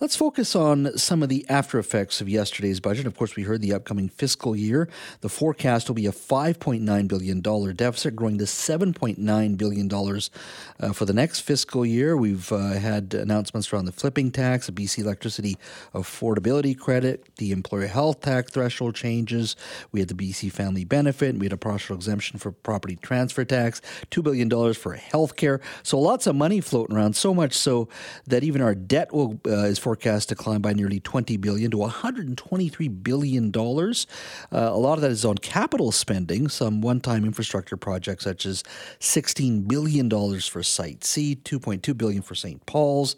Let's 0.00 0.16
focus 0.16 0.56
on 0.56 0.96
some 0.96 1.22
of 1.22 1.28
the 1.28 1.44
after 1.50 1.78
effects 1.78 2.22
of 2.22 2.28
yesterday's 2.30 2.80
budget. 2.80 3.06
Of 3.06 3.18
course, 3.18 3.36
we 3.36 3.42
heard 3.42 3.60
the 3.60 3.74
upcoming 3.74 4.08
fiscal 4.08 4.56
year. 4.56 4.88
The 5.20 5.28
forecast 5.28 5.88
will 5.88 5.94
be 5.94 6.06
a 6.06 6.10
$5.9 6.10 7.06
billion 7.06 7.42
deficit, 7.42 8.16
growing 8.16 8.38
to 8.38 8.44
$7.9 8.44 9.58
billion 9.58 9.92
uh, 9.92 10.92
for 10.94 11.04
the 11.04 11.12
next 11.12 11.40
fiscal 11.40 11.84
year. 11.84 12.16
We've 12.16 12.50
uh, 12.50 12.70
had 12.70 13.12
announcements 13.12 13.70
around 13.74 13.84
the 13.84 13.92
flipping 13.92 14.30
tax, 14.30 14.70
a 14.70 14.72
BC 14.72 15.00
electricity 15.00 15.58
affordability 15.94 16.78
credit, 16.78 17.36
the 17.36 17.52
employer 17.52 17.86
health 17.86 18.22
tax 18.22 18.52
threshold 18.52 18.94
changes. 18.94 19.54
We 19.92 20.00
had 20.00 20.08
the 20.08 20.14
BC 20.14 20.50
family 20.50 20.86
benefit. 20.86 21.36
We 21.36 21.44
had 21.44 21.52
a 21.52 21.58
partial 21.58 21.94
exemption 21.94 22.38
for 22.38 22.52
property 22.52 22.96
transfer 22.96 23.44
tax, 23.44 23.82
$2 24.10 24.24
billion 24.24 24.72
for 24.72 24.94
health 24.94 25.36
care. 25.36 25.60
So 25.82 25.98
lots 25.98 26.26
of 26.26 26.36
money 26.36 26.62
floating 26.62 26.96
around, 26.96 27.16
so 27.16 27.34
much 27.34 27.52
so 27.52 27.90
that 28.26 28.42
even 28.42 28.62
our 28.62 28.74
debt 28.74 29.12
will 29.12 29.38
uh, 29.46 29.66
is 29.66 29.78
forecast 29.90 30.28
to 30.28 30.36
climb 30.36 30.62
by 30.62 30.72
nearly 30.72 31.00
20 31.00 31.36
billion 31.38 31.68
to 31.68 31.76
123 31.76 32.86
billion 32.86 33.50
dollars. 33.50 34.06
Uh, 34.52 34.70
a 34.70 34.76
lot 34.76 34.92
of 34.92 35.00
that 35.00 35.10
is 35.10 35.24
on 35.24 35.36
capital 35.38 35.90
spending, 35.90 36.48
some 36.48 36.80
one-time 36.80 37.24
infrastructure 37.24 37.76
projects 37.76 38.22
such 38.22 38.46
as 38.46 38.62
16 39.00 39.62
billion 39.62 40.08
dollars 40.08 40.46
for 40.46 40.62
Site 40.62 41.02
C, 41.02 41.34
2.2 41.34 41.98
billion 41.98 42.22
for 42.22 42.36
St. 42.36 42.64
Paul's. 42.66 43.16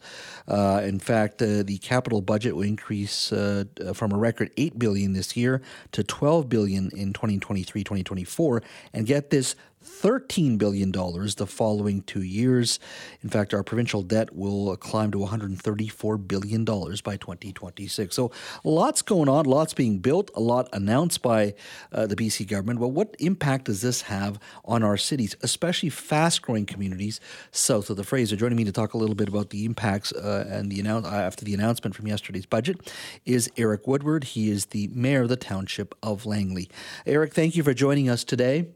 Uh, 0.48 0.81
in 0.83 0.98
fact, 0.98 1.43
uh, 1.43 1.62
the 1.62 1.77
capital 1.83 2.23
budget 2.23 2.57
will 2.57 2.62
increase 2.62 3.31
uh, 3.34 3.65
from 3.93 4.11
a 4.11 4.17
record 4.17 4.51
8 4.57 4.79
billion 4.79 5.12
this 5.12 5.37
year 5.37 5.61
to 5.91 6.03
12 6.03 6.48
billion 6.48 6.91
in 6.97 7.12
2023-2024. 7.12 8.62
And 8.95 9.07
get 9.07 9.29
this, 9.29 9.57
$13 9.83 10.59
billion 10.59 10.91
the 10.93 11.47
following 11.49 12.03
two 12.03 12.23
years. 12.23 12.79
In 13.23 13.29
fact, 13.29 13.55
our 13.55 13.63
provincial 13.63 14.03
debt 14.03 14.35
will 14.35 14.77
climb 14.77 15.11
to 15.13 15.19
$134 15.19 16.29
billion 16.29 16.65
by 16.65 17.17
2026. 17.17 18.15
So 18.15 18.31
lots 18.65 19.03
going 19.03 19.29
on, 19.29 19.47
lots 19.47 19.75
being 19.75 19.99
built, 19.99 20.31
a 20.35 20.41
lot 20.41 20.69
announced 20.73 21.23
by 21.23 21.55
uh, 21.93 22.06
the 22.06 22.17
BC 22.17 22.48
government. 22.48 22.81
But 22.81 22.89
what 22.89 23.15
impact 23.19 23.67
does 23.67 23.81
this 23.81 24.03
have 24.03 24.39
on 24.65 24.83
our 24.83 24.97
cities, 24.97 25.37
especially 25.43 25.89
fast 25.89 26.43
growing 26.43 26.67
communities 26.67 27.21
south 27.51 27.91
of 27.91 27.97
the 27.97 28.05
Fraser? 28.05 28.37
Joining 28.37 28.56
me 28.56 28.65
to 28.65 28.73
talk 28.73 28.95
a 28.95 28.99
little 28.99 29.15
bit 29.15 29.28
about 29.28 29.51
the 29.51 29.65
impacts 29.65 30.12
uh, 30.12 30.47
and 30.49 30.71
the 30.71 30.81
announce- 30.81 31.06
after 31.06 31.45
the 31.45 31.55
announcement 31.55 31.95
from 31.95 32.06
yesterday's 32.06 32.47
budget 32.47 32.93
is 33.25 33.51
Eric 33.56 33.87
Woodward. 33.87 34.25
He 34.25 34.51
is 34.51 34.67
the 34.67 34.89
mayor 34.89 35.23
of 35.23 35.28
the 35.28 35.37
township 35.37 35.95
of 36.03 36.27
Langley. 36.27 36.69
Eric, 37.06 37.34
thank 37.34 37.56
you 37.56 37.62
for 37.62 37.75
joining 37.75 38.09
us 38.09 38.25
today. 38.25 38.67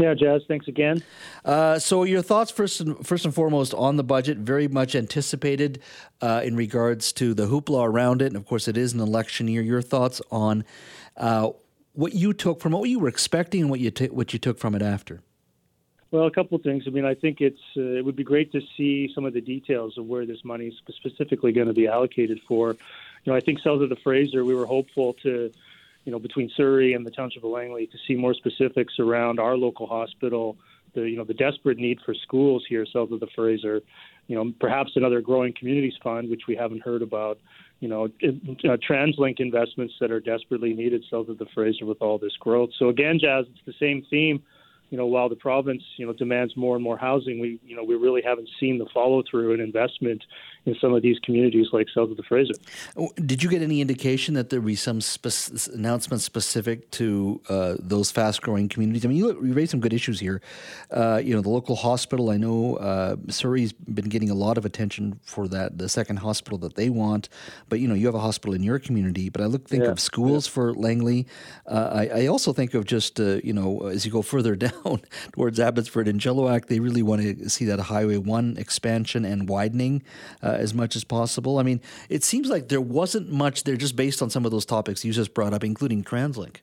Yeah, 0.00 0.14
Jas. 0.14 0.40
Thanks 0.48 0.66
again. 0.66 1.02
Uh, 1.44 1.78
so, 1.78 2.04
your 2.04 2.22
thoughts 2.22 2.50
first 2.50 2.80
and 2.80 3.06
first 3.06 3.26
and 3.26 3.34
foremost 3.34 3.74
on 3.74 3.96
the 3.96 4.02
budget, 4.02 4.38
very 4.38 4.66
much 4.66 4.94
anticipated 4.94 5.78
uh, 6.22 6.40
in 6.42 6.56
regards 6.56 7.12
to 7.12 7.34
the 7.34 7.48
hoopla 7.48 7.86
around 7.86 8.22
it, 8.22 8.26
and 8.28 8.36
of 8.36 8.46
course, 8.46 8.66
it 8.66 8.78
is 8.78 8.94
an 8.94 9.00
election 9.00 9.46
year. 9.46 9.60
Your 9.60 9.82
thoughts 9.82 10.22
on 10.30 10.64
uh, 11.18 11.50
what 11.92 12.14
you 12.14 12.32
took 12.32 12.62
from 12.62 12.72
what 12.72 12.88
you 12.88 12.98
were 12.98 13.08
expecting 13.08 13.60
and 13.60 13.70
what 13.70 13.78
you 13.78 13.90
t- 13.90 14.08
what 14.08 14.32
you 14.32 14.38
took 14.38 14.58
from 14.58 14.74
it 14.74 14.80
after. 14.80 15.20
Well, 16.12 16.26
a 16.26 16.30
couple 16.30 16.56
of 16.56 16.62
things. 16.62 16.84
I 16.86 16.90
mean, 16.90 17.04
I 17.04 17.14
think 17.14 17.42
it's 17.42 17.60
uh, 17.76 17.82
it 17.82 18.02
would 18.02 18.16
be 18.16 18.24
great 18.24 18.52
to 18.52 18.62
see 18.78 19.12
some 19.14 19.26
of 19.26 19.34
the 19.34 19.42
details 19.42 19.98
of 19.98 20.06
where 20.06 20.24
this 20.24 20.42
money 20.44 20.68
is 20.68 20.74
specifically 20.96 21.52
going 21.52 21.68
to 21.68 21.74
be 21.74 21.86
allocated 21.86 22.40
for. 22.48 22.70
You 23.24 23.32
know, 23.32 23.34
I 23.34 23.40
think 23.40 23.58
south 23.58 23.82
of 23.82 23.90
the 23.90 23.96
Fraser, 23.96 24.46
we 24.46 24.54
were 24.54 24.64
hopeful 24.64 25.12
to 25.24 25.52
you 26.04 26.12
know, 26.12 26.18
between 26.18 26.50
Surrey 26.56 26.94
and 26.94 27.06
the 27.06 27.10
Township 27.10 27.44
of 27.44 27.50
Langley 27.50 27.86
to 27.86 27.98
see 28.06 28.14
more 28.14 28.34
specifics 28.34 28.94
around 28.98 29.38
our 29.38 29.56
local 29.56 29.86
hospital, 29.86 30.56
the 30.94 31.02
you 31.02 31.16
know 31.16 31.24
the 31.24 31.34
desperate 31.34 31.78
need 31.78 31.98
for 32.04 32.14
schools 32.14 32.64
here 32.68 32.86
south 32.92 33.10
of 33.10 33.20
the 33.20 33.28
Fraser, 33.34 33.80
you 34.26 34.36
know, 34.36 34.52
perhaps 34.60 34.92
another 34.96 35.20
growing 35.20 35.52
communities 35.58 35.94
fund 36.02 36.30
which 36.30 36.42
we 36.48 36.56
haven't 36.56 36.82
heard 36.82 37.02
about, 37.02 37.38
you 37.80 37.88
know, 37.88 38.04
uh, 38.04 38.76
TransLink 38.88 39.40
investments 39.40 39.94
that 40.00 40.10
are 40.10 40.20
desperately 40.20 40.72
needed 40.72 41.04
south 41.10 41.28
of 41.28 41.38
the 41.38 41.46
Fraser 41.54 41.84
with 41.84 42.00
all 42.00 42.18
this 42.18 42.36
growth. 42.40 42.70
So 42.78 42.88
again, 42.88 43.18
Jas, 43.20 43.44
it's 43.48 43.66
the 43.66 43.74
same 43.78 44.04
theme 44.10 44.42
you 44.90 44.98
know, 44.98 45.06
while 45.06 45.28
the 45.28 45.36
province, 45.36 45.82
you 45.96 46.06
know, 46.06 46.12
demands 46.12 46.56
more 46.56 46.74
and 46.74 46.82
more 46.82 46.98
housing, 46.98 47.38
we, 47.38 47.60
you 47.64 47.76
know, 47.76 47.84
we 47.84 47.94
really 47.94 48.22
haven't 48.22 48.48
seen 48.58 48.78
the 48.78 48.86
follow 48.92 49.22
through 49.30 49.52
and 49.52 49.62
investment 49.62 50.22
in 50.66 50.76
some 50.80 50.92
of 50.92 51.02
these 51.02 51.18
communities 51.20 51.68
like 51.72 51.86
south 51.94 52.10
of 52.10 52.16
the 52.16 52.22
Fraser. 52.24 52.52
Did 53.14 53.42
you 53.42 53.48
get 53.48 53.62
any 53.62 53.80
indication 53.80 54.34
that 54.34 54.50
there 54.50 54.60
be 54.60 54.74
some 54.74 55.00
spe- 55.00 55.68
announcement 55.72 56.22
specific 56.22 56.90
to 56.92 57.40
uh, 57.48 57.76
those 57.78 58.10
fast 58.10 58.42
growing 58.42 58.68
communities? 58.68 59.04
I 59.04 59.08
mean, 59.08 59.16
you, 59.16 59.28
you, 59.44 59.54
raised 59.54 59.70
some 59.70 59.80
good 59.80 59.92
issues 59.92 60.20
here. 60.20 60.42
Uh, 60.90 61.20
you 61.22 61.34
know, 61.34 61.40
the 61.40 61.48
local 61.48 61.76
hospital. 61.76 62.30
I 62.30 62.36
know 62.36 62.76
uh, 62.76 63.16
Surrey's 63.28 63.72
been 63.72 64.08
getting 64.08 64.28
a 64.28 64.34
lot 64.34 64.58
of 64.58 64.64
attention 64.64 65.20
for 65.24 65.48
that, 65.48 65.78
the 65.78 65.88
second 65.88 66.18
hospital 66.18 66.58
that 66.58 66.74
they 66.74 66.90
want. 66.90 67.28
But 67.68 67.80
you 67.80 67.88
know, 67.88 67.94
you 67.94 68.06
have 68.06 68.14
a 68.14 68.20
hospital 68.20 68.54
in 68.54 68.62
your 68.62 68.78
community. 68.78 69.28
But 69.28 69.40
I 69.40 69.46
look 69.46 69.68
think 69.68 69.84
yeah. 69.84 69.90
of 69.90 70.00
schools 70.00 70.46
yeah. 70.46 70.52
for 70.52 70.74
Langley. 70.74 71.26
Uh, 71.66 71.90
I, 71.92 72.22
I, 72.22 72.26
also 72.26 72.52
think 72.52 72.74
of 72.74 72.84
just 72.84 73.18
uh, 73.18 73.40
you 73.42 73.52
know, 73.52 73.86
as 73.86 74.04
you 74.04 74.12
go 74.12 74.22
further 74.22 74.56
down 74.66 74.79
down 74.84 75.02
towards 75.32 75.58
Abbotsford 75.60 76.08
and 76.08 76.20
Chilliwack, 76.20 76.66
they 76.66 76.80
really 76.80 77.02
want 77.02 77.22
to 77.22 77.48
see 77.48 77.64
that 77.66 77.80
Highway 77.80 78.16
1 78.16 78.56
expansion 78.58 79.24
and 79.24 79.48
widening 79.48 80.02
uh, 80.42 80.48
as 80.48 80.74
much 80.74 80.96
as 80.96 81.04
possible. 81.04 81.58
I 81.58 81.62
mean, 81.62 81.80
it 82.08 82.24
seems 82.24 82.48
like 82.48 82.68
there 82.68 82.80
wasn't 82.80 83.30
much 83.30 83.64
there 83.64 83.76
just 83.76 83.96
based 83.96 84.22
on 84.22 84.30
some 84.30 84.44
of 84.44 84.50
those 84.50 84.66
topics 84.66 85.04
you 85.04 85.12
just 85.12 85.34
brought 85.34 85.54
up, 85.54 85.64
including 85.64 86.04
TransLink. 86.04 86.56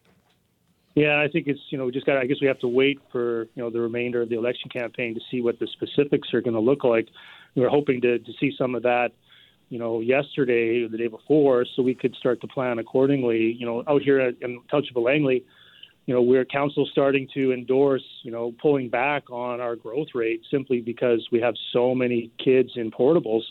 Yeah, 0.97 1.21
I 1.21 1.27
think 1.27 1.45
it's 1.45 1.59
you 1.69 1.77
know 1.77 1.85
we 1.85 1.91
just 1.91 2.07
got. 2.07 2.17
I 2.17 2.25
guess 2.25 2.37
we 2.41 2.47
have 2.47 2.57
to 2.61 2.67
wait 2.67 2.99
for 3.11 3.43
you 3.53 3.61
know 3.61 3.69
the 3.69 3.79
remainder 3.79 4.23
of 4.23 4.29
the 4.29 4.35
election 4.35 4.71
campaign 4.71 5.13
to 5.13 5.21
see 5.29 5.41
what 5.41 5.59
the 5.59 5.67
specifics 5.67 6.33
are 6.33 6.41
going 6.41 6.55
to 6.55 6.59
look 6.59 6.83
like. 6.83 7.07
We 7.53 7.61
were 7.61 7.69
hoping 7.69 8.01
to 8.01 8.17
to 8.17 8.31
see 8.39 8.51
some 8.57 8.73
of 8.73 8.81
that, 8.81 9.11
you 9.69 9.77
know, 9.77 9.99
yesterday 9.99 10.81
or 10.81 10.87
the 10.87 10.97
day 10.97 11.05
before, 11.05 11.67
so 11.75 11.83
we 11.83 11.93
could 11.93 12.15
start 12.15 12.41
to 12.41 12.47
plan 12.47 12.79
accordingly. 12.79 13.55
You 13.59 13.67
know, 13.67 13.83
out 13.87 14.01
here 14.01 14.19
in 14.41 14.59
of 14.73 15.03
Langley, 15.03 15.45
you 16.07 16.13
know, 16.13 16.21
we're 16.21 16.45
council 16.45 16.87
starting 16.89 17.27
to 17.33 17.51
endorse, 17.51 18.03
you 18.23 18.31
know, 18.31 18.53
pulling 18.61 18.89
back 18.89 19.29
on 19.29 19.59
our 19.59 19.75
growth 19.75 20.07
rate 20.15 20.41
simply 20.49 20.79
because 20.79 21.27
we 21.31 21.41
have 21.41 21.53
so 21.73 21.93
many 21.93 22.31
kids 22.43 22.71
in 22.75 22.89
portables. 22.89 23.43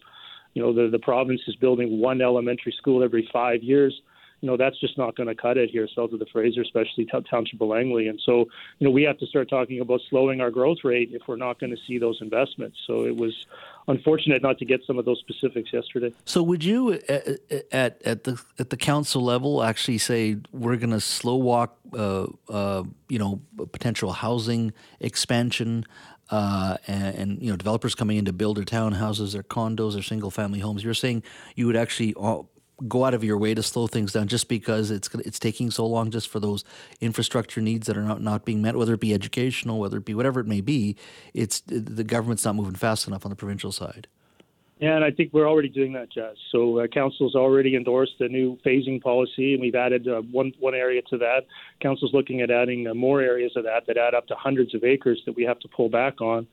You 0.54 0.62
know, 0.62 0.72
the 0.72 0.88
the 0.90 0.98
province 0.98 1.42
is 1.46 1.54
building 1.56 2.00
one 2.00 2.22
elementary 2.22 2.72
school 2.72 3.04
every 3.04 3.28
five 3.30 3.62
years 3.62 4.00
you 4.40 4.48
know 4.48 4.56
that's 4.56 4.78
just 4.80 4.98
not 4.98 5.16
going 5.16 5.28
to 5.28 5.34
cut 5.34 5.56
it 5.56 5.70
here 5.70 5.88
south 5.94 6.12
of 6.12 6.18
the 6.18 6.26
Fraser, 6.26 6.60
especially 6.60 7.04
t- 7.06 7.18
Township 7.30 7.60
of 7.60 7.68
Langley. 7.68 8.08
And 8.08 8.20
so, 8.24 8.46
you 8.78 8.86
know, 8.86 8.90
we 8.90 9.02
have 9.04 9.18
to 9.18 9.26
start 9.26 9.48
talking 9.48 9.80
about 9.80 10.00
slowing 10.10 10.40
our 10.40 10.50
growth 10.50 10.78
rate 10.84 11.10
if 11.12 11.22
we're 11.26 11.36
not 11.36 11.58
going 11.58 11.70
to 11.70 11.78
see 11.86 11.98
those 11.98 12.18
investments. 12.20 12.76
So 12.86 13.06
it 13.06 13.16
was 13.16 13.46
unfortunate 13.88 14.42
not 14.42 14.58
to 14.58 14.64
get 14.64 14.82
some 14.86 14.98
of 14.98 15.04
those 15.04 15.18
specifics 15.20 15.72
yesterday. 15.72 16.12
So 16.26 16.42
would 16.42 16.62
you 16.62 17.00
at 17.72 18.02
at 18.02 18.24
the 18.24 18.40
at 18.58 18.70
the 18.70 18.76
council 18.76 19.22
level 19.22 19.62
actually 19.62 19.98
say 19.98 20.36
we're 20.52 20.76
going 20.76 20.90
to 20.90 21.00
slow 21.00 21.36
walk, 21.36 21.75
you 21.94 23.18
know, 23.18 23.40
potential 23.72 24.12
housing 24.12 24.72
expansion? 25.00 25.84
Uh, 26.28 26.76
and, 26.88 27.14
and, 27.14 27.42
you 27.42 27.48
know 27.48 27.56
developers 27.56 27.94
coming 27.94 28.16
in 28.16 28.24
to 28.24 28.32
build 28.32 28.56
their 28.56 28.64
townhouses, 28.64 29.32
their 29.32 29.44
condos, 29.44 29.92
their 29.92 30.02
single 30.02 30.32
family 30.32 30.58
homes. 30.58 30.82
You're 30.82 30.92
saying 30.92 31.22
you 31.54 31.68
would 31.68 31.76
actually 31.76 32.14
uh, 32.20 32.42
go 32.88 33.04
out 33.04 33.14
of 33.14 33.24
your 33.24 33.38
way 33.38 33.54
to 33.54 33.62
slow 33.62 33.86
things 33.86 34.12
down 34.12 34.28
just 34.28 34.48
because 34.48 34.90
it's 34.90 35.08
it's 35.14 35.38
taking 35.38 35.70
so 35.70 35.86
long 35.86 36.10
just 36.10 36.28
for 36.28 36.40
those 36.40 36.64
infrastructure 37.00 37.60
needs 37.60 37.86
that 37.86 37.96
are 37.96 38.02
not, 38.02 38.20
not 38.20 38.44
being 38.44 38.60
met, 38.60 38.76
whether 38.76 38.94
it 38.94 39.00
be 39.00 39.14
educational, 39.14 39.78
whether 39.78 39.98
it 39.98 40.04
be 40.04 40.14
whatever 40.14 40.40
it 40.40 40.46
may 40.46 40.60
be. 40.60 40.96
It's 41.32 41.60
the 41.60 42.04
government's 42.04 42.44
not 42.44 42.56
moving 42.56 42.74
fast 42.74 43.06
enough 43.06 43.24
on 43.24 43.30
the 43.30 43.36
provincial 43.36 43.72
side. 43.72 44.08
And 44.80 45.02
I 45.02 45.10
think 45.10 45.32
we're 45.32 45.48
already 45.48 45.70
doing 45.70 45.94
that, 45.94 46.12
Jas. 46.12 46.36
So 46.52 46.80
uh, 46.80 46.86
council's 46.88 47.34
already 47.34 47.76
endorsed 47.76 48.20
a 48.20 48.28
new 48.28 48.58
phasing 48.64 49.00
policy, 49.00 49.54
and 49.54 49.60
we've 49.60 49.74
added 49.74 50.06
uh, 50.06 50.20
one 50.30 50.52
one 50.58 50.74
area 50.74 51.00
to 51.08 51.18
that. 51.18 51.46
Council's 51.80 52.12
looking 52.12 52.42
at 52.42 52.50
adding 52.50 52.86
uh, 52.86 52.92
more 52.92 53.22
areas 53.22 53.52
of 53.56 53.64
that 53.64 53.86
that 53.86 53.96
add 53.96 54.14
up 54.14 54.26
to 54.26 54.34
hundreds 54.34 54.74
of 54.74 54.84
acres 54.84 55.22
that 55.24 55.34
we 55.34 55.44
have 55.44 55.58
to 55.60 55.68
pull 55.68 55.88
back 55.88 56.20
on 56.20 56.46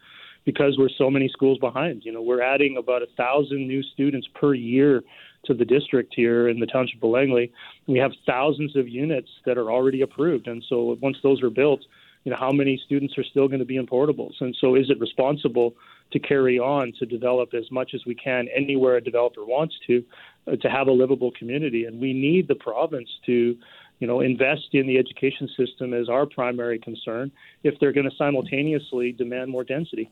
because 0.45 0.77
we're 0.77 0.89
so 0.97 1.09
many 1.09 1.27
schools 1.27 1.57
behind. 1.59 2.03
You 2.05 2.13
know, 2.13 2.21
we're 2.21 2.41
adding 2.41 2.77
about 2.77 3.01
a 3.01 3.07
thousand 3.17 3.67
new 3.67 3.83
students 3.83 4.27
per 4.33 4.53
year 4.53 5.03
to 5.45 5.53
the 5.53 5.65
district 5.65 6.13
here 6.15 6.47
in 6.47 6.61
the 6.61 6.65
township 6.65 7.03
of 7.03 7.09
Langley. 7.09 7.51
We 7.87 7.99
have 7.99 8.11
thousands 8.25 8.77
of 8.77 8.87
units 8.87 9.29
that 9.45 9.57
are 9.57 9.69
already 9.69 9.99
approved, 9.99 10.47
and 10.47 10.63
so 10.69 10.97
once 11.01 11.17
those 11.23 11.43
are 11.43 11.49
built, 11.49 11.81
you 12.23 12.31
know 12.31 12.37
how 12.39 12.51
many 12.51 12.81
students 12.85 13.17
are 13.17 13.23
still 13.25 13.49
going 13.49 13.59
to 13.59 13.65
be 13.65 13.75
in 13.75 13.85
portables, 13.85 14.35
and 14.39 14.55
so 14.61 14.75
is 14.75 14.89
it 14.89 14.97
responsible 15.01 15.75
to 16.13 16.19
carry 16.19 16.57
on 16.57 16.93
to 16.99 17.05
develop 17.05 17.53
as 17.53 17.69
much 17.71 17.91
as 17.93 18.01
we 18.05 18.15
can 18.15 18.47
anywhere 18.55 18.95
a 18.95 19.01
developer 19.01 19.43
wants 19.45 19.75
to, 19.87 20.03
uh, 20.47 20.55
to 20.55 20.69
have 20.69 20.87
a 20.87 20.91
livable 20.91 21.31
community, 21.37 21.85
and 21.85 21.99
we 21.99 22.13
need 22.13 22.47
the 22.47 22.55
province 22.55 23.09
to 23.25 23.57
you 23.99 24.07
know, 24.07 24.19
invest 24.19 24.69
in 24.73 24.85
the 24.85 24.97
education 24.97 25.47
system 25.55 25.93
as 25.93 26.09
our 26.09 26.25
primary 26.25 26.77
concern 26.77 27.31
if 27.63 27.79
they're 27.79 27.93
going 27.93 28.09
to 28.09 28.15
simultaneously 28.17 29.13
demand 29.13 29.49
more 29.49 29.63
density. 29.63 30.11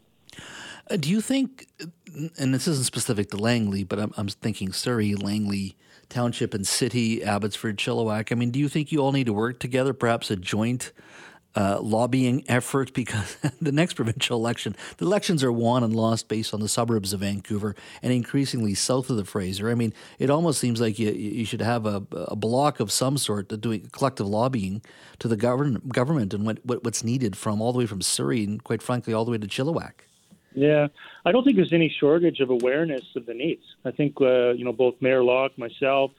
Uh, 0.89 0.95
do 0.95 1.09
you 1.09 1.19
think, 1.19 1.67
and 2.37 2.53
this 2.53 2.67
isn't 2.69 2.85
specific 2.85 3.29
to 3.31 3.37
Langley, 3.37 3.83
but 3.83 3.99
I'm, 3.99 4.13
I'm 4.15 4.29
thinking 4.29 4.71
Surrey, 4.71 5.15
Langley 5.15 5.75
Township 6.07 6.53
and 6.53 6.65
City, 6.65 7.21
Abbotsford, 7.21 7.77
Chilliwack. 7.77 8.31
I 8.31 8.35
mean, 8.35 8.51
do 8.51 8.59
you 8.59 8.69
think 8.69 8.91
you 8.91 8.99
all 8.99 9.11
need 9.11 9.25
to 9.25 9.33
work 9.33 9.59
together, 9.59 9.93
perhaps 9.93 10.31
a 10.31 10.35
joint 10.35 10.91
uh, 11.55 11.79
lobbying 11.81 12.43
effort 12.47 12.93
because 12.93 13.35
the 13.61 13.71
next 13.71 13.93
provincial 13.93 14.37
election, 14.37 14.75
the 14.97 15.05
elections 15.05 15.43
are 15.43 15.51
won 15.51 15.83
and 15.83 15.95
lost 15.95 16.27
based 16.27 16.53
on 16.53 16.59
the 16.59 16.69
suburbs 16.69 17.13
of 17.13 17.21
Vancouver 17.21 17.75
and 18.01 18.13
increasingly 18.13 18.73
south 18.73 19.09
of 19.09 19.17
the 19.17 19.25
Fraser. 19.25 19.69
I 19.69 19.75
mean, 19.75 19.93
it 20.19 20.29
almost 20.29 20.59
seems 20.59 20.79
like 20.79 20.97
you, 20.99 21.11
you 21.11 21.45
should 21.45 21.61
have 21.61 21.85
a, 21.85 22.03
a 22.13 22.35
block 22.35 22.79
of 22.79 22.91
some 22.91 23.17
sort 23.17 23.49
doing 23.61 23.89
collective 23.91 24.27
lobbying 24.27 24.81
to 25.19 25.27
the 25.27 25.37
govern, 25.37 25.81
government 25.87 26.33
and 26.33 26.45
what, 26.45 26.65
what, 26.65 26.83
what's 26.83 27.03
needed 27.03 27.35
from 27.35 27.61
all 27.61 27.73
the 27.73 27.79
way 27.79 27.85
from 27.85 28.01
Surrey 28.01 28.43
and 28.43 28.63
quite 28.63 28.81
frankly 28.81 29.13
all 29.13 29.25
the 29.25 29.31
way 29.31 29.37
to 29.37 29.47
Chilliwack. 29.47 29.93
Yeah, 30.53 30.87
I 31.25 31.31
don't 31.31 31.43
think 31.43 31.55
there's 31.55 31.73
any 31.73 31.93
shortage 31.99 32.41
of 32.41 32.49
awareness 32.49 33.03
of 33.15 33.25
the 33.25 33.33
needs. 33.33 33.63
I 33.85 33.91
think 33.91 34.15
uh, 34.19 34.51
you 34.51 34.65
know 34.65 34.73
both 34.73 34.95
Mayor 34.99 35.23
Locke, 35.23 35.57
myself, 35.57 36.11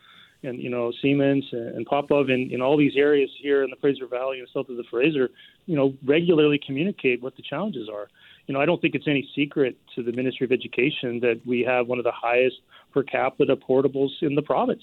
and 0.42 0.60
you 0.60 0.70
know 0.70 0.92
Siemens 1.00 1.44
and 1.52 1.86
Popove 1.86 2.32
in, 2.32 2.50
in 2.52 2.60
all 2.60 2.76
these 2.76 2.94
areas 2.96 3.30
here 3.40 3.62
in 3.62 3.70
the 3.70 3.76
Fraser 3.76 4.06
Valley 4.06 4.38
and 4.38 4.48
south 4.52 4.68
of 4.68 4.76
the 4.76 4.84
Fraser, 4.90 5.30
you 5.66 5.76
know, 5.76 5.94
regularly 6.04 6.60
communicate 6.64 7.22
what 7.22 7.36
the 7.36 7.42
challenges 7.42 7.88
are. 7.88 8.08
You 8.46 8.54
know, 8.54 8.60
I 8.60 8.66
don't 8.66 8.80
think 8.80 8.94
it's 8.94 9.06
any 9.06 9.28
secret 9.36 9.76
to 9.94 10.02
the 10.02 10.12
Ministry 10.12 10.44
of 10.44 10.52
Education 10.52 11.20
that 11.20 11.40
we 11.46 11.62
have 11.62 11.86
one 11.86 11.98
of 11.98 12.04
the 12.04 12.12
highest 12.12 12.56
per 12.92 13.02
capita 13.02 13.56
portables 13.56 14.10
in 14.20 14.34
the 14.34 14.42
province. 14.42 14.82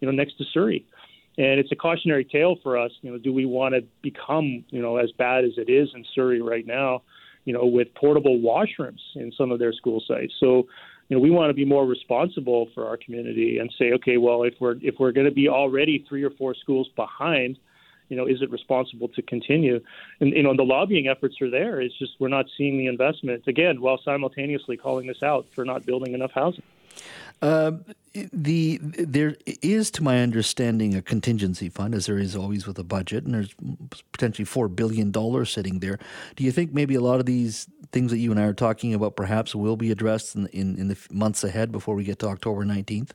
You 0.00 0.06
know, 0.06 0.12
next 0.12 0.38
to 0.38 0.44
Surrey. 0.52 0.84
And 1.36 1.58
it's 1.58 1.72
a 1.72 1.76
cautionary 1.76 2.24
tale 2.24 2.56
for 2.62 2.78
us. 2.78 2.92
You 3.02 3.12
know, 3.12 3.18
do 3.18 3.32
we 3.32 3.44
want 3.44 3.74
to 3.74 3.82
become, 4.02 4.64
you 4.70 4.80
know, 4.80 4.96
as 4.96 5.10
bad 5.12 5.44
as 5.44 5.52
it 5.56 5.68
is 5.68 5.88
in 5.94 6.04
Surrey 6.14 6.40
right 6.40 6.66
now, 6.66 7.02
you 7.44 7.52
know, 7.52 7.66
with 7.66 7.92
portable 7.94 8.38
washrooms 8.38 9.00
in 9.16 9.32
some 9.36 9.50
of 9.50 9.58
their 9.58 9.72
school 9.72 10.02
sites? 10.06 10.32
So, 10.38 10.66
you 11.08 11.16
know, 11.16 11.20
we 11.20 11.30
want 11.30 11.50
to 11.50 11.54
be 11.54 11.64
more 11.64 11.86
responsible 11.86 12.68
for 12.74 12.86
our 12.86 12.96
community 12.96 13.58
and 13.58 13.72
say, 13.78 13.92
okay, 13.92 14.16
well, 14.16 14.42
if 14.42 14.54
we're 14.60 14.76
if 14.80 14.94
we're 14.98 15.12
going 15.12 15.26
to 15.26 15.32
be 15.32 15.48
already 15.48 16.04
three 16.08 16.22
or 16.22 16.30
four 16.30 16.54
schools 16.54 16.88
behind, 16.96 17.58
you 18.08 18.16
know, 18.16 18.26
is 18.26 18.40
it 18.42 18.50
responsible 18.50 19.08
to 19.08 19.22
continue? 19.22 19.80
And 20.20 20.32
you 20.32 20.42
know, 20.42 20.56
the 20.56 20.62
lobbying 20.62 21.08
efforts 21.08 21.40
are 21.42 21.50
there. 21.50 21.80
It's 21.80 21.98
just 21.98 22.12
we're 22.18 22.28
not 22.28 22.46
seeing 22.56 22.78
the 22.78 22.86
investment 22.86 23.46
again, 23.46 23.80
while 23.80 24.00
simultaneously 24.02 24.76
calling 24.76 25.06
this 25.06 25.22
out 25.22 25.46
for 25.54 25.64
not 25.64 25.84
building 25.84 26.14
enough 26.14 26.32
housing. 26.32 26.62
Uh, 27.42 27.72
the 28.32 28.78
there 28.82 29.36
is, 29.44 29.90
to 29.90 30.02
my 30.02 30.20
understanding, 30.20 30.94
a 30.94 31.02
contingency 31.02 31.68
fund, 31.68 31.94
as 31.94 32.06
there 32.06 32.18
is 32.18 32.36
always 32.36 32.66
with 32.66 32.78
a 32.78 32.84
budget, 32.84 33.24
and 33.24 33.34
there's 33.34 33.54
potentially 34.12 34.44
four 34.44 34.68
billion 34.68 35.10
dollars 35.10 35.50
sitting 35.50 35.80
there. 35.80 35.98
Do 36.36 36.44
you 36.44 36.52
think 36.52 36.72
maybe 36.72 36.94
a 36.94 37.00
lot 37.00 37.20
of 37.20 37.26
these 37.26 37.68
things 37.94 38.10
that 38.10 38.18
you 38.18 38.32
and 38.32 38.40
I 38.40 38.44
are 38.44 38.52
talking 38.52 38.92
about 38.92 39.14
perhaps 39.14 39.54
will 39.54 39.76
be 39.76 39.90
addressed 39.90 40.34
in 40.34 40.48
in, 40.48 40.76
in 40.76 40.88
the 40.88 40.98
months 41.10 41.44
ahead 41.44 41.72
before 41.72 41.94
we 41.94 42.04
get 42.04 42.18
to 42.18 42.26
October 42.26 42.64
nineteenth? 42.64 43.14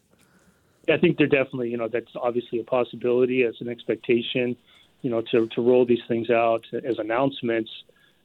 I 0.89 0.97
think 0.97 1.19
they're 1.19 1.27
definitely, 1.27 1.69
you 1.69 1.77
know, 1.77 1.87
that's 1.87 2.15
obviously 2.15 2.59
a 2.59 2.63
possibility 2.63 3.43
as 3.43 3.53
an 3.59 3.67
expectation, 3.67 4.55
you 5.01 5.11
know, 5.11 5.21
to 5.31 5.47
to 5.47 5.61
roll 5.61 5.85
these 5.85 6.05
things 6.07 6.29
out 6.29 6.65
as 6.73 6.97
announcements. 6.97 7.69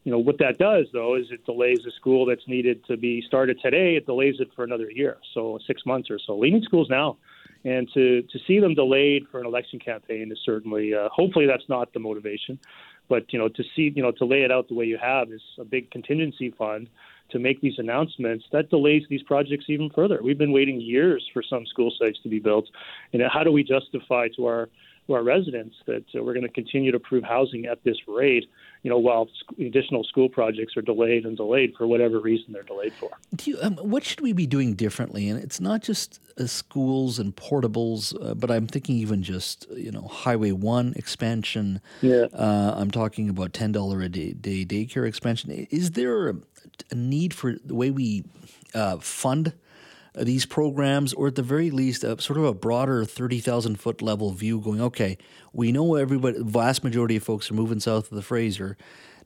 You 0.04 0.12
know 0.12 0.18
what 0.18 0.38
that 0.38 0.58
does 0.58 0.86
though 0.92 1.16
is 1.16 1.26
it 1.30 1.44
delays 1.44 1.80
a 1.86 1.90
school 1.90 2.24
that's 2.26 2.46
needed 2.46 2.84
to 2.86 2.96
be 2.96 3.22
started 3.22 3.58
today. 3.60 3.96
It 3.96 4.06
delays 4.06 4.36
it 4.38 4.48
for 4.54 4.62
another 4.62 4.90
year 4.90 5.16
so 5.34 5.58
six 5.66 5.84
months 5.84 6.10
or 6.10 6.18
so. 6.24 6.40
Need 6.40 6.62
schools 6.62 6.88
now 6.88 7.16
and 7.64 7.90
to 7.94 8.22
to 8.22 8.38
see 8.46 8.60
them 8.60 8.74
delayed 8.74 9.26
for 9.30 9.40
an 9.40 9.46
election 9.46 9.78
campaign 9.78 10.30
is 10.30 10.38
certainly 10.44 10.94
uh, 10.94 11.08
hopefully 11.08 11.46
that's 11.46 11.68
not 11.68 11.92
the 11.92 11.98
motivation 11.98 12.58
but 13.08 13.32
you 13.32 13.38
know 13.38 13.48
to 13.48 13.62
see 13.74 13.92
you 13.94 14.02
know 14.02 14.12
to 14.12 14.24
lay 14.24 14.42
it 14.42 14.50
out 14.50 14.68
the 14.68 14.74
way 14.74 14.84
you 14.84 14.98
have 14.98 15.30
is 15.32 15.42
a 15.58 15.64
big 15.64 15.90
contingency 15.90 16.50
fund 16.50 16.88
to 17.30 17.38
make 17.38 17.60
these 17.60 17.78
announcements. 17.78 18.44
That 18.52 18.70
delays 18.70 19.02
these 19.08 19.22
projects 19.22 19.64
even 19.68 19.90
further. 19.90 20.20
We've 20.22 20.38
been 20.38 20.52
waiting 20.52 20.80
years 20.80 21.28
for 21.32 21.42
some 21.42 21.66
school 21.66 21.92
sites 21.98 22.18
to 22.22 22.28
be 22.28 22.38
built. 22.38 22.66
And 23.12 23.22
how 23.32 23.42
do 23.42 23.50
we 23.50 23.64
justify 23.64 24.28
to 24.36 24.46
our 24.46 24.68
to 25.06 25.12
our 25.12 25.22
residents 25.22 25.76
that 25.86 26.04
uh, 26.14 26.22
we're 26.22 26.32
going 26.32 26.46
to 26.46 26.52
continue 26.52 26.90
to 26.90 26.96
approve 26.96 27.24
housing 27.24 27.66
at 27.66 27.82
this 27.84 27.96
rate, 28.08 28.48
you 28.82 28.90
know, 28.90 28.98
while 28.98 29.28
additional 29.58 30.04
school 30.04 30.28
projects 30.28 30.76
are 30.76 30.82
delayed 30.82 31.26
and 31.26 31.36
delayed 31.36 31.74
for 31.76 31.86
whatever 31.86 32.20
reason 32.20 32.52
they're 32.52 32.62
delayed 32.62 32.92
for. 32.94 33.10
You, 33.42 33.58
um, 33.60 33.76
what 33.76 34.04
should 34.04 34.20
we 34.20 34.32
be 34.32 34.46
doing 34.46 34.74
differently? 34.74 35.28
And 35.28 35.42
it's 35.42 35.60
not 35.60 35.82
just 35.82 36.20
uh, 36.38 36.46
schools 36.46 37.18
and 37.18 37.34
portables, 37.34 38.14
uh, 38.20 38.34
but 38.34 38.50
I'm 38.50 38.66
thinking 38.66 38.96
even 38.96 39.22
just 39.22 39.66
you 39.70 39.90
know 39.90 40.02
Highway 40.02 40.52
One 40.52 40.94
expansion. 40.96 41.80
Yeah, 42.00 42.26
uh, 42.32 42.74
I'm 42.76 42.90
talking 42.90 43.28
about 43.28 43.52
ten 43.52 43.72
dollar 43.72 44.00
a 44.00 44.08
day, 44.08 44.32
day 44.32 44.64
daycare 44.64 45.06
expansion. 45.06 45.50
Is 45.70 45.92
there 45.92 46.30
a, 46.30 46.34
a 46.90 46.94
need 46.94 47.34
for 47.34 47.54
the 47.64 47.74
way 47.74 47.90
we 47.90 48.24
uh, 48.74 48.98
fund? 48.98 49.52
These 50.16 50.46
programs, 50.46 51.12
or 51.12 51.28
at 51.28 51.34
the 51.34 51.42
very 51.42 51.70
least, 51.70 52.04
a, 52.04 52.20
sort 52.20 52.38
of 52.38 52.44
a 52.44 52.54
broader 52.54 53.04
30,000 53.04 53.80
foot 53.80 54.00
level 54.00 54.30
view 54.30 54.60
going, 54.60 54.80
okay, 54.80 55.18
we 55.52 55.72
know 55.72 55.96
everybody, 55.96 56.38
the 56.38 56.44
vast 56.44 56.84
majority 56.84 57.16
of 57.16 57.22
folks 57.22 57.50
are 57.50 57.54
moving 57.54 57.80
south 57.80 58.10
of 58.10 58.16
the 58.16 58.22
Fraser. 58.22 58.76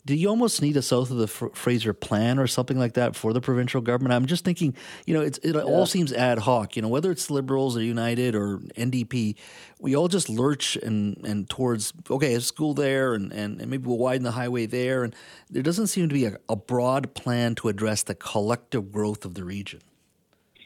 Do 0.06 0.14
you 0.14 0.29
almost 0.29 0.62
need 0.62 0.76
a 0.79 0.81
south 0.81 1.11
of 1.11 1.19
the 1.19 1.26
Fraser 1.26 1.93
plan 1.93 2.38
or 2.38 2.46
something 2.46 2.79
like 2.79 2.94
that 2.94 3.14
for 3.14 3.35
the 3.35 3.43
provincial 3.43 3.82
government? 3.82 4.14
I'm 4.14 4.25
just 4.25 4.43
thinking, 4.43 4.75
you 5.05 5.12
know, 5.12 5.20
it 5.20 5.38
yeah. 5.43 5.61
all 5.61 5.85
seems 5.85 6.14
ad 6.14 6.38
hoc. 6.38 6.76
You 6.76 6.82
know, 6.82 6.88
whether 6.88 7.11
it's 7.11 7.31
Liberals 7.31 7.76
or 7.76 7.82
United 7.82 8.34
or 8.34 8.58
NDP, 8.79 9.34
we 9.79 9.94
all 9.94 10.08
just 10.08 10.31
lurch 10.31 10.76
and, 10.76 11.19
and 11.26 11.50
towards 11.50 11.93
okay, 12.08 12.32
a 12.32 12.41
school 12.41 12.73
there, 12.73 13.12
and, 13.12 13.32
and, 13.32 13.61
and 13.61 13.70
maybe 13.70 13.87
we'll 13.87 13.99
widen 13.99 14.23
the 14.23 14.31
highway 14.31 14.64
there, 14.64 15.05
and 15.05 15.14
there 15.50 15.62
doesn't 15.62 15.88
seem 15.88 16.08
to 16.08 16.14
be 16.14 16.25
a, 16.25 16.38
a 16.49 16.56
broad 16.56 17.12
plan 17.14 17.55
to 17.56 17.69
address 17.69 18.02
the 18.02 18.14
collective 18.14 18.91
growth 18.91 19.26
of 19.26 19.34
the 19.34 19.44
region. 19.44 19.81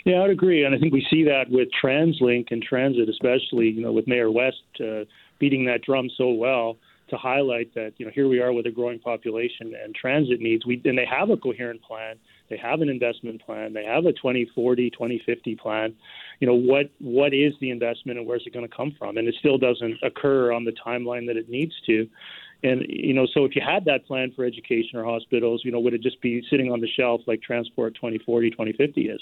Yeah, 0.04 0.22
I'd 0.22 0.30
agree, 0.30 0.64
and 0.64 0.74
I 0.74 0.78
think 0.78 0.92
we 0.92 1.06
see 1.08 1.24
that 1.24 1.44
with 1.48 1.68
TransLink 1.82 2.50
and 2.50 2.62
transit, 2.62 3.08
especially 3.08 3.68
you 3.68 3.82
know 3.82 3.92
with 3.92 4.06
Mayor 4.08 4.30
West 4.30 4.62
uh, 4.80 5.04
beating 5.38 5.64
that 5.66 5.82
drum 5.82 6.08
so 6.16 6.30
well 6.30 6.76
to 7.12 7.16
highlight 7.16 7.72
that 7.74 7.92
you 7.98 8.06
know 8.06 8.12
here 8.12 8.26
we 8.26 8.40
are 8.40 8.52
with 8.52 8.66
a 8.66 8.70
growing 8.70 8.98
population 8.98 9.74
and 9.80 9.94
transit 9.94 10.40
needs. 10.40 10.66
We 10.66 10.80
and 10.84 10.98
they 10.98 11.06
have 11.06 11.30
a 11.30 11.36
coherent 11.36 11.82
plan, 11.82 12.16
they 12.48 12.56
have 12.56 12.80
an 12.80 12.88
investment 12.88 13.44
plan, 13.44 13.74
they 13.74 13.84
have 13.84 14.06
a 14.06 14.12
2040, 14.12 14.90
2050 14.90 15.54
plan. 15.56 15.94
You 16.40 16.48
know 16.48 16.54
what 16.54 16.90
what 16.98 17.32
is 17.32 17.52
the 17.60 17.70
investment 17.70 18.18
and 18.18 18.26
where's 18.26 18.42
it 18.46 18.52
going 18.52 18.68
to 18.68 18.74
come 18.74 18.96
from? 18.98 19.18
And 19.18 19.28
it 19.28 19.36
still 19.38 19.58
doesn't 19.58 19.98
occur 20.02 20.52
on 20.52 20.64
the 20.64 20.72
timeline 20.72 21.26
that 21.28 21.36
it 21.36 21.48
needs 21.48 21.74
to. 21.86 22.08
And 22.64 22.86
you 22.88 23.12
know, 23.12 23.26
so 23.26 23.44
if 23.44 23.56
you 23.56 23.62
had 23.64 23.84
that 23.86 24.06
plan 24.06 24.32
for 24.34 24.44
education 24.44 24.98
or 24.98 25.04
hospitals, 25.04 25.62
you 25.64 25.72
know, 25.72 25.80
would 25.80 25.94
it 25.94 26.02
just 26.02 26.20
be 26.20 26.42
sitting 26.48 26.70
on 26.70 26.80
the 26.80 26.88
shelf 26.88 27.20
like 27.26 27.42
Transport 27.42 27.94
2040, 27.96 28.50
2050 28.50 29.08
is? 29.08 29.20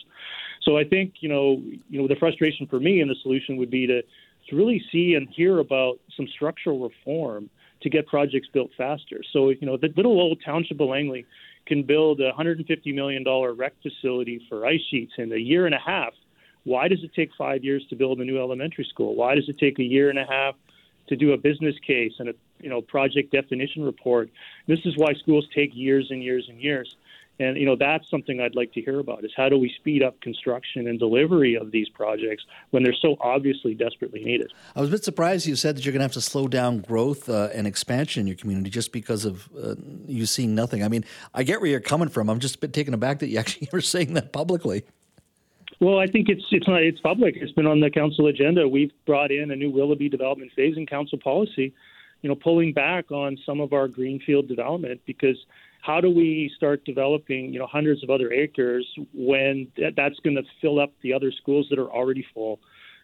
So 0.63 0.77
I 0.77 0.85
think 0.85 1.15
you 1.21 1.29
know, 1.29 1.63
you 1.89 2.01
know, 2.01 2.09
the 2.09 2.17
frustration 2.17 2.67
for 2.67 2.81
me 2.81 3.01
and 3.01 3.11
the 3.11 3.17
solution 3.23 3.57
would 3.57 3.71
be 3.71 3.87
to 3.87 4.03
to 4.49 4.57
really 4.57 4.83
see 4.91 5.15
and 5.15 5.29
hear 5.29 5.59
about 5.59 6.01
some 6.17 6.27
structural 6.29 6.81
reform 6.81 7.51
to 7.83 7.91
get 7.91 8.07
projects 8.07 8.49
built 8.53 8.71
faster. 8.77 9.21
So 9.33 9.51
you 9.51 9.67
know, 9.67 9.77
the 9.77 9.89
little 9.97 10.21
old 10.21 10.39
township 10.45 10.81
of 10.81 10.89
Langley 10.89 11.25
can 11.67 11.83
build 11.83 12.21
a 12.21 12.27
150 12.27 12.93
million 12.93 13.23
dollar 13.23 13.55
rec 13.55 13.75
facility 13.83 14.45
for 14.49 14.67
ice 14.67 14.81
sheets 14.91 15.13
in 15.19 15.33
a 15.33 15.37
year 15.37 15.67
and 15.67 15.75
a 15.75 15.81
half. 15.85 16.13
Why 16.65 16.89
does 16.89 17.03
it 17.03 17.13
take 17.15 17.31
five 17.39 17.65
years 17.65 17.85
to 17.89 17.97
build 17.97 18.21
a 18.21 18.25
new 18.25 18.39
elementary 18.39 18.85
school? 18.85 19.15
Why 19.15 19.35
does 19.35 19.49
it 19.49 19.59
take 19.59 19.79
a 19.79 19.83
year 19.83 20.11
and 20.11 20.19
a 20.19 20.27
half 20.27 20.55
to 21.11 21.17
do 21.17 21.33
a 21.33 21.37
business 21.37 21.75
case 21.87 22.13
and 22.19 22.31
a 22.31 22.35
you 22.61 22.71
know 22.71 22.81
project 22.81 23.33
definition 23.33 23.85
report. 23.85 24.31
This 24.67 24.79
is 24.85 24.97
why 24.97 25.13
schools 25.15 25.47
take 25.55 25.71
years 25.75 26.07
and 26.11 26.23
years 26.23 26.47
and 26.49 26.61
years. 26.61 26.97
And 27.41 27.57
you 27.57 27.65
know 27.65 27.75
that's 27.75 28.09
something 28.11 28.39
I'd 28.39 28.55
like 28.55 28.73
to 28.75 28.83
hear 28.83 29.01
about 29.01 29.25
is 29.25 29.33
how 29.35 29.49
do 29.49 29.57
we 29.57 29.73
speed 29.77 30.03
up 30.03 30.21
construction 30.21 30.87
and 30.87 30.99
delivery 30.99 31.57
of 31.57 31.71
these 31.71 31.89
projects 31.89 32.45
when 32.69 32.83
they're 32.83 32.95
so 33.01 33.17
obviously 33.19 33.75
desperately 33.75 34.23
needed. 34.23 34.53
I 34.77 34.81
was 34.81 34.91
a 34.91 34.93
bit 34.93 35.05
surprised 35.05 35.47
you 35.47 35.57
said 35.57 35.77
that 35.77 35.85
you're 35.85 35.93
going 35.93 36.01
to 36.01 36.05
have 36.05 36.13
to 36.13 36.21
slow 36.21 36.49
down 36.49 36.81
growth 36.81 37.31
uh, 37.31 37.49
and 37.55 37.67
expansion 37.67 38.21
in 38.21 38.27
your 38.27 38.37
community 38.37 38.69
just 38.69 38.93
because 38.93 39.25
of 39.25 39.49
uh, 39.59 39.75
you 40.07 40.27
seeing 40.27 40.55
nothing. 40.55 40.85
I 40.85 40.89
mean, 40.89 41.03
I 41.33 41.43
get 41.43 41.63
where 41.63 41.71
you're 41.71 41.81
coming 41.81 42.11
from. 42.11 42.29
I'm 42.29 42.41
just 42.41 42.57
a 42.57 42.59
bit 42.59 42.75
taken 42.75 42.93
aback 42.93 43.21
that 43.21 43.29
you 43.29 43.39
actually 43.41 43.71
were 43.73 43.81
saying 43.81 44.13
that 44.15 44.35
publicly. 44.35 44.85
Well, 45.81 45.99
I 45.99 46.09
think 46.09 46.29
it's 46.29 46.45
it's 46.51 46.69
not 46.69 46.83
it's 46.83 47.01
public. 47.01 47.37
It's 47.37 47.53
been 47.53 47.67
on 47.67 47.81
the 47.81 47.89
council 47.89 48.27
agenda. 48.27 48.69
We've 48.69 48.93
brought 49.07 49.31
in 49.31 49.51
a 49.51 49.57
new 49.57 49.71
Willoughby 49.71 50.11
development 50.11 50.53
phase 50.55 50.77
phasing 50.77 50.87
council 50.87 51.19
policy 51.19 51.73
you 52.23 52.29
know, 52.29 52.35
pulling 52.35 52.73
back 52.73 53.11
on 53.11 53.39
some 53.47 53.61
of 53.61 53.73
our 53.73 53.89
greenfield 53.89 54.49
development 54.49 55.01
because 55.07 55.37
how 55.83 56.01
do 56.01 56.11
we 56.11 56.51
start 56.57 56.85
developing, 56.85 57.53
you 57.53 57.59
know, 57.59 57.67
hundreds 57.67 58.03
of 58.03 58.11
other 58.11 58.33
acres 58.33 58.87
when 59.15 59.69
that's 59.97 60.19
going 60.21 60.37
to 60.37 60.43
fill 60.61 60.79
up 60.79 60.93
the 61.03 61.13
other 61.13 61.33
schools 61.33 61.67
that 61.71 61.79
are 61.79 61.91
already 61.91 62.27
full? 62.35 62.61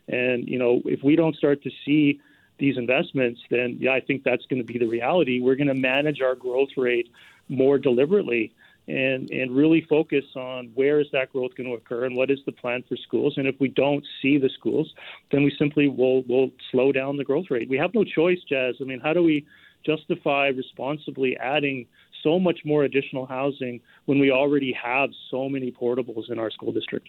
And 0.08 0.46
you 0.48 0.58
know, 0.58 0.82
if 0.84 1.02
we 1.02 1.16
don't 1.16 1.36
start 1.36 1.62
to 1.62 1.70
see 1.84 2.20
these 2.58 2.76
investments, 2.76 3.40
then 3.50 3.76
yeah, 3.80 3.92
I 3.92 4.00
think 4.00 4.24
that's 4.24 4.44
going 4.46 4.60
to 4.60 4.66
be 4.66 4.78
the 4.78 4.86
reality. 4.86 5.40
We're 5.40 5.56
going 5.56 5.68
to 5.68 5.74
manage 5.74 6.20
our 6.20 6.34
growth 6.34 6.70
rate 6.76 7.10
more 7.48 7.78
deliberately 7.78 8.52
and 8.88 9.30
and 9.30 9.56
really 9.56 9.84
focus 9.88 10.24
on 10.36 10.70
where 10.74 11.00
is 11.00 11.08
that 11.12 11.32
growth 11.32 11.54
going 11.56 11.68
to 11.68 11.74
occur 11.74 12.04
and 12.04 12.16
what 12.16 12.30
is 12.30 12.38
the 12.46 12.52
plan 12.52 12.84
for 12.88 12.96
schools. 12.96 13.34
And 13.36 13.46
if 13.46 13.58
we 13.58 13.68
don't 13.68 14.04
see 14.22 14.38
the 14.38 14.48
schools, 14.50 14.92
then 15.32 15.42
we 15.42 15.52
simply 15.58 15.88
will 15.88 16.22
will 16.24 16.50
slow 16.70 16.92
down 16.92 17.16
the 17.16 17.24
growth 17.24 17.46
rate. 17.50 17.68
We 17.68 17.78
have 17.78 17.94
no 17.94 18.04
choice, 18.04 18.38
Jas. 18.48 18.76
I 18.80 18.84
mean, 18.84 19.00
how 19.00 19.12
do 19.12 19.22
we 19.22 19.46
justify 19.84 20.48
responsibly 20.48 21.36
adding 21.36 21.86
so 22.26 22.38
much 22.40 22.58
more 22.64 22.82
additional 22.82 23.24
housing 23.24 23.80
when 24.06 24.18
we 24.18 24.32
already 24.32 24.72
have 24.72 25.10
so 25.30 25.48
many 25.48 25.70
portables 25.70 26.28
in 26.28 26.40
our 26.40 26.50
school 26.50 26.72
district? 26.72 27.08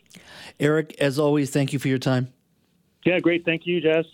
Eric, 0.60 0.96
as 1.00 1.18
always, 1.18 1.50
thank 1.50 1.74
you 1.74 1.80
for 1.80 1.88
your 1.88 1.98
time. 1.98 2.32
Yeah, 3.04 3.18
great. 3.18 3.44
Thank 3.44 3.66
you, 3.66 3.82
Jess. 3.82 4.06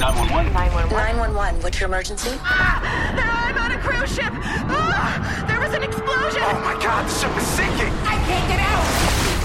911. 0.00 0.54
911. 0.54 0.96
911, 0.96 1.62
what's 1.62 1.78
your 1.78 1.88
emergency? 1.88 2.30
I'm 2.40 3.58
on 3.58 3.72
a 3.72 3.78
cruise 3.82 4.14
ship. 4.14 4.32
Ah, 4.32 5.44
there 5.46 5.60
was 5.60 5.74
an 5.74 5.82
explosion. 5.82 6.40
Oh 6.40 6.60
my 6.64 6.80
god, 6.80 7.04
the 7.04 7.12
ship 7.12 7.36
is 7.36 7.44
sinking. 7.52 7.92
I 8.08 8.16
can't 8.24 8.48
get 8.48 8.64
out. 8.64 8.88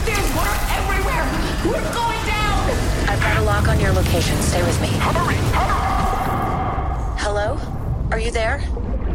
There's 0.08 0.30
water 0.32 0.56
everywhere. 0.80 1.28
We're 1.68 1.84
going 1.92 2.24
down. 2.24 2.72
I've 3.12 3.20
got 3.20 3.36
a 3.36 3.44
lock 3.44 3.68
on 3.68 3.82
your 3.82 3.92
location. 3.92 4.40
Stay 4.44 4.64
with 4.64 4.80
me. 4.80 4.88
Hurry, 4.88 5.36
hurry. 5.52 7.20
Hello? 7.20 7.60
Are 8.12 8.20
you 8.20 8.32
there? 8.32 8.60